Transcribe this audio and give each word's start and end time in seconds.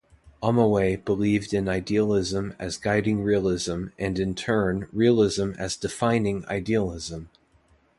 Omowaye 0.41 1.05
believed 1.05 1.53
in 1.53 1.69
idealism 1.69 2.55
as 2.57 2.75
guiding 2.77 3.21
realism 3.21 3.89
and 3.99 4.17
in 4.17 4.33
turn, 4.33 4.87
realism 4.91 5.51
as 5.59 5.75
defining 5.75 6.43
idealism. 6.47 7.29